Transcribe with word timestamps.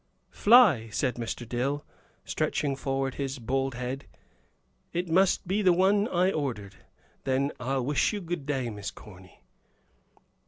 "Fly," 0.31 0.89
said 0.89 1.17
Mr. 1.17 1.47
Dill, 1.47 1.85
stretching 2.25 2.75
forward 2.75 3.13
his 3.13 3.37
bald 3.37 3.75
head. 3.75 4.07
"It 4.93 5.07
must 5.09 5.47
be 5.47 5.61
the 5.61 5.73
one 5.73 6.07
I 6.07 6.31
ordered. 6.31 6.73
Then 7.23 7.51
I'll 7.59 7.85
wish 7.85 8.11
you 8.11 8.19
good 8.19 8.47
day, 8.47 8.71
Miss 8.71 8.89
Corny." 8.89 9.43